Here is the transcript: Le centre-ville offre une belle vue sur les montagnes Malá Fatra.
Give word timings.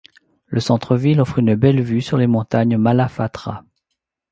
Le 0.47 0.59
centre-ville 0.59 1.21
offre 1.21 1.37
une 1.37 1.53
belle 1.53 1.79
vue 1.83 2.01
sur 2.01 2.17
les 2.17 2.25
montagnes 2.25 2.75
Malá 2.79 3.07
Fatra. 3.07 3.63